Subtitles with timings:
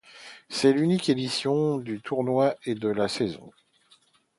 [0.49, 3.51] C'est l'unique édition du tournoi et le de la saison.